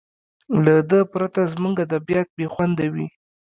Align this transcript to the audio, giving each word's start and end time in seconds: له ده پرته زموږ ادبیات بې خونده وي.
له 0.65 0.75
ده 0.89 0.99
پرته 1.13 1.41
زموږ 1.53 1.75
ادبیات 1.85 2.27
بې 2.37 2.45
خونده 2.53 2.85
وي. 2.93 3.07